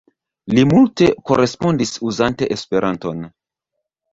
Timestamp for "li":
0.57-0.61